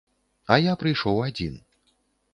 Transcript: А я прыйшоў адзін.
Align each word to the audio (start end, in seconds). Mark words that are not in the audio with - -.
А 0.55 0.57
я 0.61 0.73
прыйшоў 0.83 1.23
адзін. 1.27 1.53